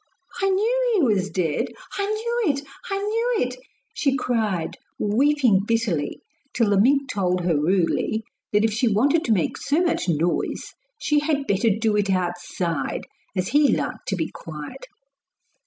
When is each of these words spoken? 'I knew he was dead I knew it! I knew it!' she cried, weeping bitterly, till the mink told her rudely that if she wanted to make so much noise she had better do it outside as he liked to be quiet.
'I 0.41 0.49
knew 0.49 0.91
he 0.95 1.03
was 1.13 1.29
dead 1.29 1.67
I 1.99 2.07
knew 2.07 2.51
it! 2.55 2.61
I 2.89 2.97
knew 2.97 3.35
it!' 3.37 3.55
she 3.93 4.15
cried, 4.17 4.75
weeping 4.97 5.59
bitterly, 5.67 6.21
till 6.55 6.71
the 6.71 6.81
mink 6.81 7.07
told 7.07 7.41
her 7.41 7.55
rudely 7.55 8.23
that 8.51 8.65
if 8.65 8.73
she 8.73 8.87
wanted 8.87 9.23
to 9.25 9.31
make 9.31 9.57
so 9.59 9.79
much 9.79 10.09
noise 10.09 10.73
she 10.99 11.19
had 11.19 11.45
better 11.45 11.69
do 11.69 11.95
it 11.97 12.09
outside 12.09 13.05
as 13.37 13.49
he 13.49 13.67
liked 13.77 14.07
to 14.07 14.15
be 14.15 14.31
quiet. 14.31 14.87